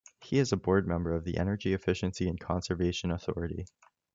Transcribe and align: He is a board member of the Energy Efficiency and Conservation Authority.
He 0.23 0.39
is 0.39 0.51
a 0.51 0.57
board 0.57 0.87
member 0.87 1.13
of 1.13 1.25
the 1.25 1.37
Energy 1.37 1.75
Efficiency 1.75 2.27
and 2.27 2.39
Conservation 2.39 3.11
Authority. 3.11 3.67